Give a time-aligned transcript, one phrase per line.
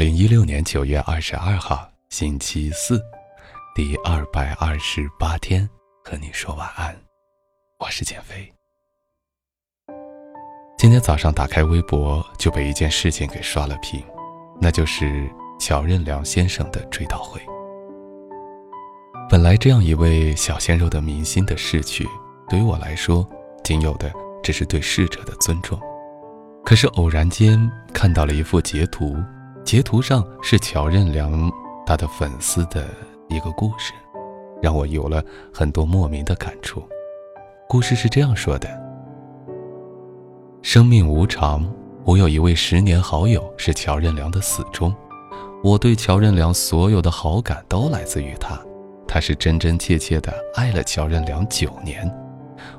[0.00, 2.98] 零一六年九月二十二号，星期四，
[3.74, 5.68] 第二百二十八天，
[6.02, 6.96] 和你说晚安。
[7.78, 8.50] 我是减肥。
[10.78, 14.02] 今天早上打开微博，就被一件事情给刷了屏，
[14.58, 17.38] 那就是乔任梁先生的追悼会。
[19.28, 22.08] 本来这样一位小鲜肉的明星的逝去，
[22.48, 23.28] 对于我来说，
[23.62, 24.10] 仅有的
[24.42, 25.78] 只是对逝者的尊重。
[26.64, 29.14] 可是偶然间看到了一幅截图。
[29.64, 31.50] 截图上是乔任梁
[31.86, 32.88] 他的粉丝的
[33.28, 33.92] 一个故事，
[34.60, 36.82] 让我有了很多莫名的感触。
[37.68, 38.68] 故事是这样说的：
[40.60, 41.64] 生命无常，
[42.04, 44.92] 我有一位十年好友是乔任梁的死忠，
[45.62, 48.58] 我对乔任梁所有的好感都来自于他，
[49.06, 52.12] 他是真真切切的爱了乔任梁九年。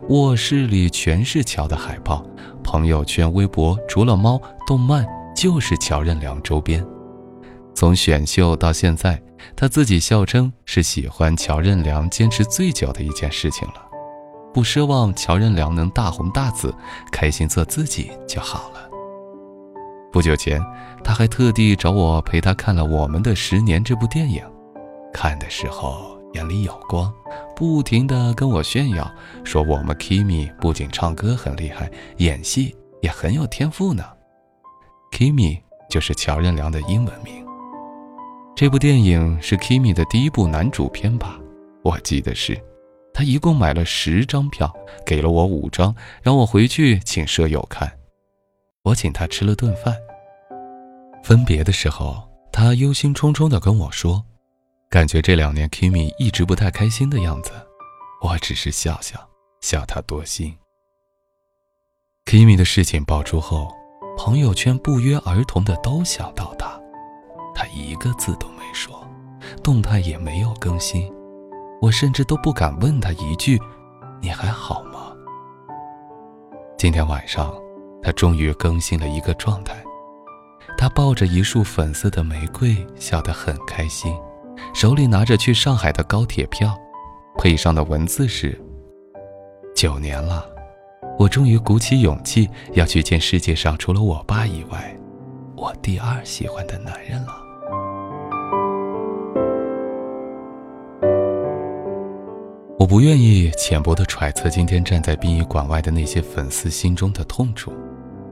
[0.10, 2.26] 卧室里全是乔的海报，
[2.64, 5.06] 朋友圈、微博除了猫、动漫。
[5.42, 6.86] 就是乔任梁周边，
[7.74, 9.20] 从选秀到现在，
[9.56, 13.84] 他自己笑称是喜欢乔任梁坚持最久的一件事情了。
[14.54, 16.72] 不奢望乔任梁能大红大紫，
[17.12, 18.88] 开心做自己就好了。
[20.12, 20.64] 不久前，
[21.04, 24.44] 他还特地找我陪他看了《我们的十年》这部电影，
[25.12, 27.12] 看的时候眼里有光，
[27.56, 29.12] 不停的跟我炫耀，
[29.44, 34.04] 说我们 Kimi 不仅唱歌很厉害，演戏也很有天赋呢。
[35.12, 37.46] Kimi 就是乔任梁的英文名。
[38.56, 41.40] 这部电影是 Kimi 的第一部男主片吧？
[41.84, 42.60] 我记得是。
[43.14, 44.74] 他一共买了十张票，
[45.06, 47.92] 给了我五张，让我回去请舍友看。
[48.84, 49.96] 我请他吃了顿饭。
[51.22, 54.24] 分别的时候，他忧心忡忡地跟我说
[54.90, 57.52] ：“感觉这两年 Kimi 一直不太开心的样子。”
[58.24, 60.56] 我只是笑笑，笑他多心。
[62.26, 63.81] Kimi 的事情爆出后。
[64.18, 66.80] 朋友圈不约而同的都想到他，
[67.56, 69.06] 他一个字都没说，
[69.64, 71.12] 动态也没有更新，
[71.82, 73.60] 我甚至都不敢问他一句
[74.22, 75.12] ：“你还好吗？”
[76.78, 77.54] 今天晚上，
[78.02, 79.76] 他终于更新了一个状态，
[80.78, 84.16] 他抱着一束粉色的玫瑰，笑得很开心，
[84.74, 86.78] 手里拿着去上海的高铁票，
[87.38, 88.60] 配上的文字是
[89.76, 90.46] ：“九年了。”
[91.22, 94.98] 我终于鼓起勇气要去见世界上除了我爸以外，
[95.56, 97.38] 我第二喜欢的男人了。
[102.80, 107.72] 我不愿意浅薄的揣测今天站在殡仪馆外的那些粉丝心中的痛楚，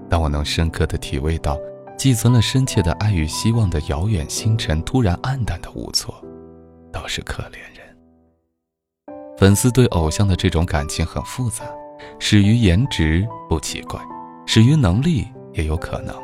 [0.10, 1.60] 但我能深刻的体味到，
[1.96, 6.16] 寄存了深切的爱与希望的遥远星辰突然黯淡的无措，
[6.92, 9.16] 都是可怜人。
[9.38, 11.64] 粉丝对偶像的这种感情很复杂。
[12.18, 14.00] 始于颜值不奇怪，
[14.46, 16.16] 始于能力也有可能，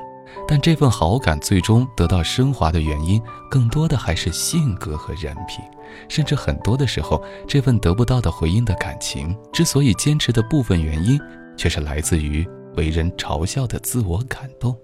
[0.47, 5.63] 但这份好感最终得到升华的原因，更多的还是性格和人品，
[6.09, 11.19] 甚至很多的时候，这份得不到的回应的感情，之所以坚持的部分原因，
[11.55, 14.75] 却是来自于为人嘲笑的自我感动。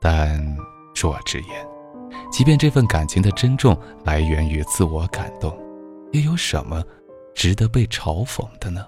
[0.00, 0.40] 但
[0.94, 1.68] 恕我直言，
[2.30, 5.56] 即便这份感情的珍重来源于自我感动，
[6.12, 6.82] 又有什么？
[7.34, 8.84] 值得被嘲讽的呢？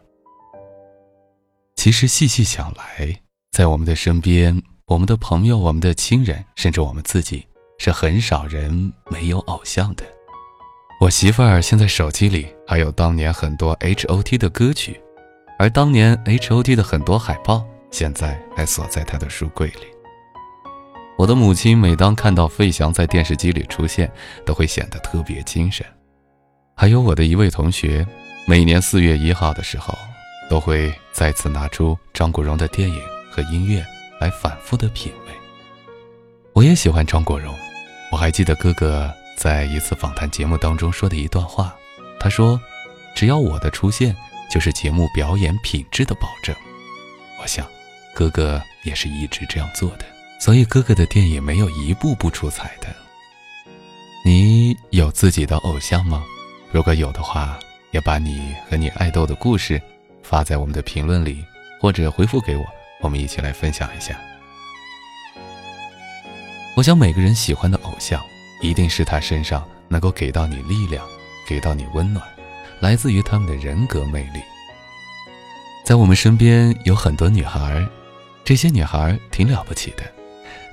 [1.80, 7.46] 其实细细想来，在我们的身边，我们的朋友、我们的亲人，甚至我们自己，
[7.78, 10.04] 是很少人没有偶像的。
[11.00, 15.00] 我媳妇儿现在手机里还有当年很多 H O T 的歌曲，
[15.58, 19.86] 而当年 H O T 的很多海报，现在还锁在她的书柜里。
[21.16, 24.12] 我的母亲每当看到费翔在电视机里出现，
[24.44, 25.86] 都会显得特别精神。
[26.76, 28.06] 还有我的一位同学。
[28.46, 29.96] 每年四月一号的时候，
[30.50, 33.00] 都会再次拿出张国荣的电影
[33.30, 33.86] 和音乐
[34.20, 35.32] 来反复的品味。
[36.52, 37.56] 我也喜欢张国荣，
[38.10, 41.72] 我还记得哥哥在一次访谈节目当中说的一段话，
[42.18, 42.60] 他说
[43.14, 44.14] ：“只要我的出现，
[44.50, 46.52] 就是节目表演品质的保证。”
[47.40, 47.64] 我想，
[48.12, 50.04] 哥哥也是一直这样做的，
[50.40, 52.88] 所以哥哥的电影没有一部不出彩的。
[54.24, 56.24] 你有自己的偶像吗？
[56.72, 57.56] 如果有的话。
[57.92, 59.82] 也把你和你爱豆的故事
[60.22, 61.44] 发在我们的评论里，
[61.80, 62.64] 或者回复给我，
[63.00, 64.18] 我们一起来分享一下。
[66.76, 68.20] 我想每个人喜欢的偶像，
[68.62, 71.04] 一定是他身上能够给到你力量，
[71.46, 72.24] 给到你温暖，
[72.80, 74.40] 来自于他们的人格魅力。
[75.84, 77.86] 在我们身边有很多女孩，
[78.44, 80.02] 这些女孩挺了不起的，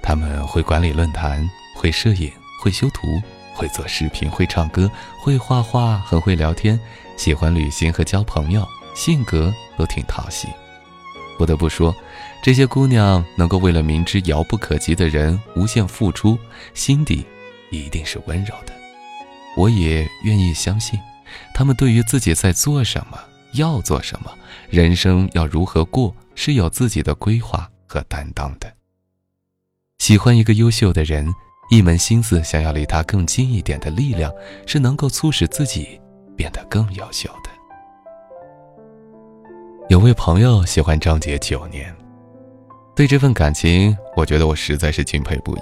[0.02, 3.02] 她们会管理论坛，会摄影，会修图。
[3.58, 4.88] 会做视频，会唱歌，
[5.20, 6.80] 会画画，很会聊天，
[7.18, 8.64] 喜欢旅行和交朋友，
[8.98, 10.48] 性格都挺讨喜。
[11.38, 11.96] 不得不说，
[12.42, 16.36] 这些姑娘能够为了明知遥不可及的人无限付出，
[16.74, 17.24] 心底
[17.70, 18.74] 一定是温柔的。
[19.56, 21.00] 我也愿意相信，
[21.54, 23.20] 她们对于自己在做什么、
[23.54, 24.36] 要做什么、
[24.68, 28.74] 人生要如何过，是有自己的规划和担当的。
[30.00, 31.32] 喜欢一个优秀的人，
[31.70, 34.34] 一门心思想要离他更近一点的力量，
[34.66, 36.02] 是能够促使自己
[36.36, 37.52] 变得更优秀的。
[39.89, 41.95] 有位朋友喜欢张杰九年，
[42.94, 45.62] 对这份感情，我觉得我实在是敬佩不已。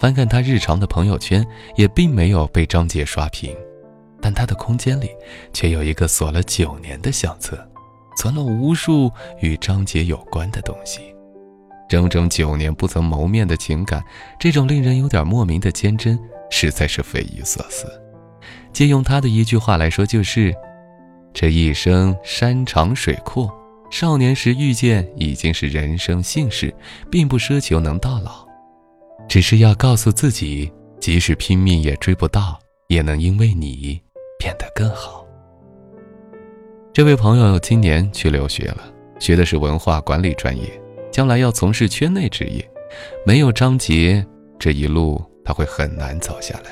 [0.00, 1.44] 翻看他日常的朋友圈，
[1.74, 3.52] 也并没有被张杰刷屏，
[4.20, 5.10] 但他的空间里
[5.52, 7.58] 却有一个锁了九年的相册，
[8.16, 9.10] 存了无数
[9.40, 11.00] 与张杰有关的东西。
[11.88, 14.00] 整整九年不曾谋面的情感，
[14.38, 16.16] 这种令人有点莫名的坚贞，
[16.50, 17.86] 实在是匪夷所思。
[18.72, 20.54] 借用他的一句话来说，就是。
[21.32, 23.50] 这一生山长水阔，
[23.90, 26.74] 少年时遇见已经是人生幸事，
[27.10, 28.46] 并不奢求能到老，
[29.28, 34.00] 只是要告诉自己，即使拼命也追不到，也能因为你
[34.38, 35.24] 变得更好。
[36.92, 40.64] 这位朋友今年去留学了，学的是文化管理专业，
[41.12, 42.68] 将来要从事圈内职业，
[43.24, 44.26] 没有张杰，
[44.58, 46.70] 这一路他会很难走下来。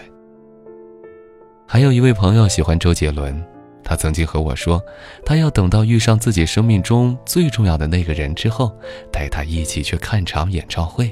[1.66, 3.40] 还有一位朋友喜欢周杰伦。
[3.88, 4.84] 他曾经和我说，
[5.24, 8.70] 他要等到遇上自己生命中最重要的那个人之后，
[9.10, 11.10] 带他一起去看场演唱会，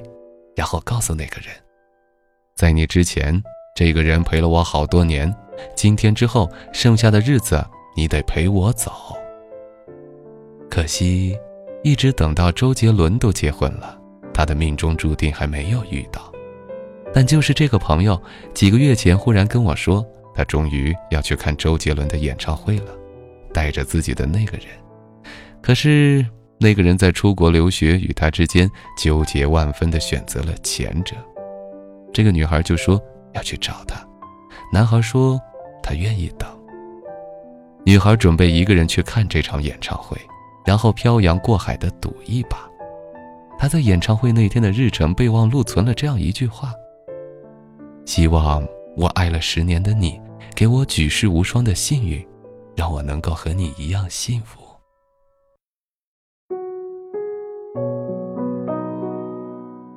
[0.54, 1.48] 然后告诉那个人，
[2.54, 3.42] 在你之前，
[3.74, 5.34] 这个人陪了我好多年，
[5.74, 7.64] 今天之后剩下的日子，
[7.96, 8.92] 你得陪我走。
[10.68, 11.34] 可惜，
[11.82, 13.98] 一直等到周杰伦都结婚了，
[14.34, 16.30] 他的命中注定还没有遇到。
[17.14, 20.06] 但就是这个朋友，几个月前忽然跟我说。
[20.36, 22.92] 他终于要去看周杰伦的演唱会了，
[23.52, 24.66] 带着自己的那个人。
[25.62, 26.24] 可是
[26.58, 31.16] 那个人在出国留学与他之间纠结万分的选择了前者。
[32.12, 33.02] 这个女孩就说
[33.34, 34.06] 要去找他，
[34.72, 35.40] 男孩说
[35.82, 36.48] 他愿意等。
[37.84, 40.16] 女孩准备一个人去看这场演唱会，
[40.64, 42.68] 然后漂洋过海的赌一把。
[43.58, 46.72] 她在演唱会那天的日程备忘录存了这样一句话：
[48.04, 48.66] 希望
[48.96, 50.20] 我爱了十年的你。
[50.56, 52.26] 给我举世无双的幸运，
[52.74, 54.58] 让我能够和你一样幸福。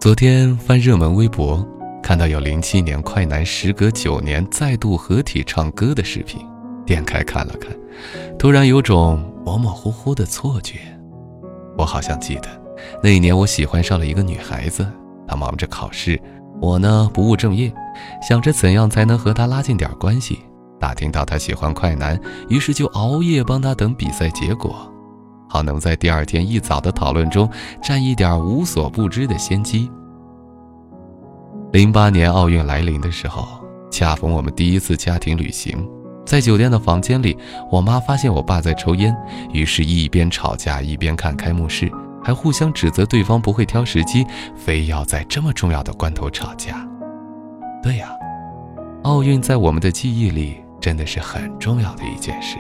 [0.01, 1.65] 昨天翻热门微博，
[2.03, 6.45] 看到有零七年快男时隔九年再度合体唱歌的视频，
[6.85, 7.73] 点开看了看，
[8.37, 10.79] 突然有种模模糊糊的错觉。
[11.77, 12.49] 我好像记得
[13.01, 14.85] 那一年，我喜欢上了一个女孩子，
[15.25, 16.21] 她忙着考试，
[16.61, 17.73] 我呢不务正业，
[18.21, 20.37] 想着怎样才能和她拉近点关系。
[20.79, 24.91] 打听到他喜欢快男，于是就熬夜帮他等比赛结果，
[25.49, 27.49] 好能在第二天一早的讨论中
[27.83, 29.91] 占一点无所不知的先机。
[31.73, 33.45] 零八年奥运来临的时候，
[33.91, 35.87] 恰逢我们第一次家庭旅行，
[36.25, 37.37] 在酒店的房间里，
[37.69, 39.15] 我妈发现我爸在抽烟，
[39.51, 41.91] 于是一边吵架一边看开幕式，
[42.23, 46.87] 还互相指责对方不会挑时机，非要在这么重要的关头吵架。
[47.83, 48.09] 对呀，
[49.03, 50.57] 奥运在我们的记忆里。
[50.79, 52.57] 真的是很重要的一件事，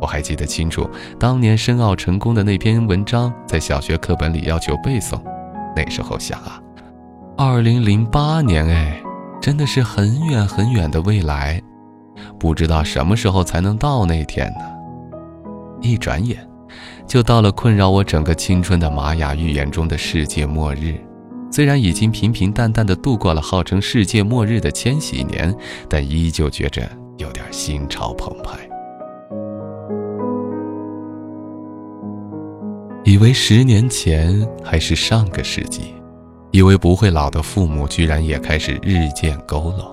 [0.00, 5.20] 我还记得清楚，当年申奥成功的那篇文章，在小学课本里要求背诵。
[5.74, 6.60] 那时候想啊，
[7.36, 9.00] 二零零八年哎，
[9.40, 11.62] 真的是很远很远的未来，
[12.38, 14.60] 不知道什么时候才能到那天呢？
[15.80, 16.38] 一转眼，
[17.06, 20.94] 就到了困扰我整个青春的玛雅预言中的世界末日。
[21.50, 25.54] 虽然已经平平淡淡的度过了号称世界末日的千禧年，
[25.88, 26.82] 但依旧觉着。
[27.18, 28.56] 有点心潮澎湃，
[33.04, 35.92] 以为十年前还是上个世纪，
[36.52, 39.90] 以为不会老的父母居然也开始日渐佝偻，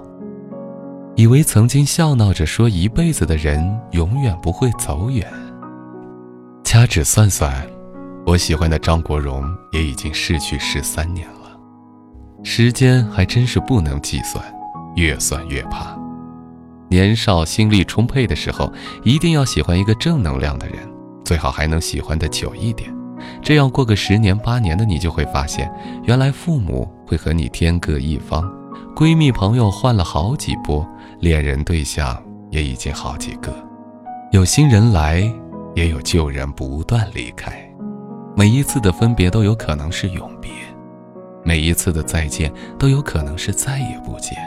[1.15, 5.27] 以为曾经笑闹着说一辈子的人永远不会走远。
[6.63, 7.67] 掐指算算，
[8.23, 11.59] 我喜欢的张国荣也已经逝去十三年了，
[12.43, 14.43] 时间还真是不能计算，
[14.95, 16.04] 越算越怕。
[16.87, 18.71] 年少心力充沛的时候，
[19.03, 20.77] 一定要喜欢一个正能量的人，
[21.23, 22.93] 最好还能喜欢的久一点。
[23.41, 25.71] 这样过个十年八年的，你就会发现，
[26.03, 28.43] 原来父母会和你天各一方，
[28.95, 30.87] 闺蜜朋友换了好几波，
[31.19, 33.51] 恋人对象也已经好几个，
[34.31, 35.23] 有新人来，
[35.73, 37.53] 也有旧人不断离开。
[38.35, 40.51] 每一次的分别都有可能是永别，
[41.43, 44.37] 每一次的再见都有可能是再也不见，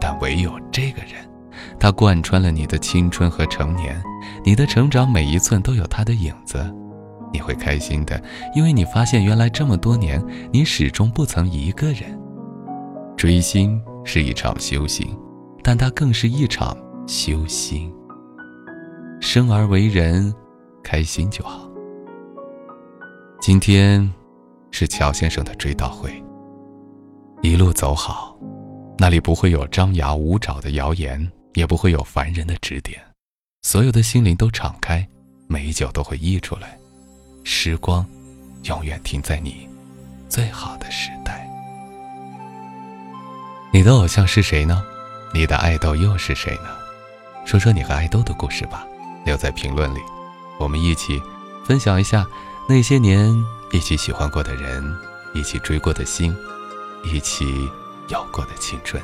[0.00, 1.33] 但唯有这个人。
[1.78, 4.02] 它贯穿了你的青春和成年，
[4.44, 6.64] 你的成长每一寸都有它的影子，
[7.32, 8.22] 你会开心的，
[8.54, 12.18] 因为你发现原来这么多年你始终不曾一个人。
[13.16, 15.16] 追星是一场修行，
[15.62, 17.92] 但它更是一场修心。
[19.20, 20.34] 生而为人，
[20.82, 21.68] 开心就好。
[23.40, 24.12] 今天
[24.70, 26.22] 是乔先生的追悼会。
[27.42, 28.36] 一路走好，
[28.96, 33.00] 那里不会有张牙舞爪的谣言，也不会有凡人的指点，
[33.62, 35.06] 所有的心灵都敞开，
[35.48, 36.78] 美酒都会溢出来，
[37.42, 38.06] 时光
[38.64, 39.68] 永远停在你
[40.28, 41.44] 最好的时代。
[43.72, 44.84] 你的偶像是谁呢？
[45.32, 46.68] 你的爱豆又是谁呢？
[47.44, 48.86] 说说你和爱豆的故事吧，
[49.24, 49.98] 留在评论里，
[50.60, 51.20] 我们一起
[51.66, 52.24] 分享一下
[52.68, 53.34] 那些年
[53.72, 54.96] 一起喜欢过的人，
[55.34, 56.34] 一起追过的星。
[57.12, 57.68] 一起
[58.08, 59.02] 有过的青春。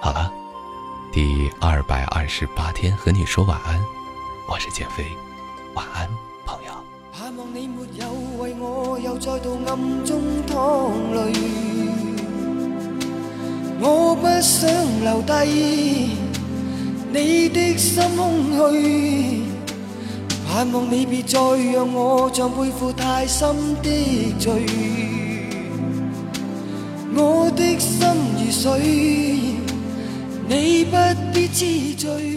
[0.00, 0.32] 好了，
[1.12, 3.80] 第二百二十八天和你说晚安，
[4.48, 5.06] 我是减肥，
[5.74, 6.08] 晚安，
[6.46, 6.72] 朋友。
[7.12, 11.32] 盼望你没有为我又再度暗中淌泪，
[13.80, 14.70] 我不想
[15.00, 16.16] 留低
[17.12, 19.42] 你的心空虚，
[20.48, 21.38] 盼望你别再
[21.72, 24.64] 让我像背负太深的罪。
[27.14, 28.06] 我的心
[28.38, 28.80] 如水，
[30.48, 30.96] 你不
[31.32, 32.29] 必知醉。